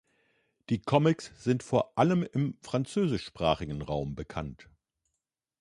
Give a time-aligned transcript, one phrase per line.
[0.71, 4.67] Die Comics sind vor allem im französischsprachigen Raum bekannt.